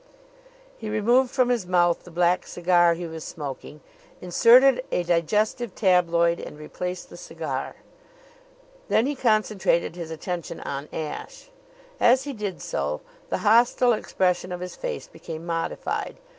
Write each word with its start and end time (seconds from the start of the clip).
He 0.79 0.89
removed 0.89 1.29
from 1.29 1.49
his 1.49 1.67
mouth 1.67 2.05
the 2.05 2.09
black 2.09 2.47
cigar 2.47 2.95
he 2.95 3.05
was 3.05 3.23
smoking, 3.23 3.81
inserted 4.19 4.83
a 4.91 5.03
digestive 5.03 5.75
tabloid, 5.75 6.39
and 6.39 6.57
replaced 6.57 7.11
the 7.11 7.17
cigar. 7.17 7.75
Then 8.87 9.05
he 9.05 9.13
concentrated 9.15 9.95
his 9.95 10.09
attention 10.09 10.59
on 10.61 10.89
Ashe. 10.91 11.51
As 11.99 12.23
he 12.23 12.33
did 12.33 12.63
so 12.63 13.01
the 13.29 13.37
hostile 13.45 13.93
expression 13.93 14.51
of 14.51 14.59
his 14.59 14.75
face 14.75 15.05
became 15.07 15.45
modified. 15.45 16.17